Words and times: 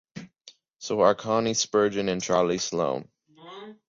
So 0.79 1.01
are 1.01 1.13
Connie 1.13 1.53
Spurgeon 1.53 2.09
and 2.09 2.23
Charlie 2.23 2.57
Sloane. 2.57 3.07